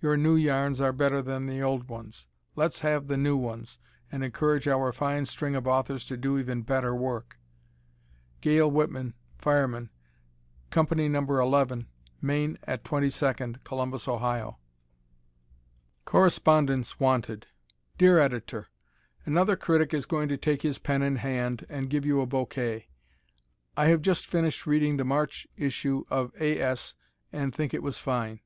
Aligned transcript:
Your 0.00 0.16
new 0.16 0.36
yarns 0.36 0.80
are 0.80 0.92
better 0.92 1.20
than 1.20 1.46
the 1.48 1.60
old 1.60 1.88
ones. 1.88 2.28
Let's 2.54 2.78
have 2.86 3.08
the 3.08 3.16
new 3.16 3.36
ones, 3.36 3.80
and 4.12 4.22
encourage 4.22 4.68
our 4.68 4.92
fine 4.92 5.24
string 5.24 5.56
of 5.56 5.66
authors 5.66 6.06
to 6.06 6.16
do 6.16 6.38
even 6.38 6.62
better 6.62 6.94
work. 6.94 7.36
Gayl 8.40 8.70
Whitman, 8.70 9.14
Fireman, 9.38 9.90
Co. 10.70 10.82
No. 10.94 11.40
11, 11.40 11.88
Main 12.20 12.58
at 12.62 12.84
22nd, 12.84 13.64
Columbus, 13.64 14.06
Ohio. 14.06 14.60
Correspondents 16.04 17.00
Wanted 17.00 17.48
Dear 17.98 18.20
Editor: 18.20 18.68
Another 19.26 19.56
critic 19.56 19.92
is 19.92 20.06
going 20.06 20.28
to 20.28 20.36
take 20.36 20.62
his 20.62 20.78
pen 20.78 21.02
in 21.02 21.16
hand 21.16 21.66
and 21.68 21.90
give 21.90 22.06
you 22.06 22.20
a 22.20 22.26
bouquet. 22.26 22.86
I 23.76 23.86
have 23.86 24.00
just 24.02 24.26
finished 24.28 24.64
reading 24.64 24.96
the 24.96 25.04
March 25.04 25.48
issue 25.56 26.04
of 26.08 26.30
A. 26.38 26.60
S. 26.60 26.94
and 27.32 27.52
think 27.52 27.74
it 27.74 27.82
was 27.82 27.98
fine. 27.98 28.38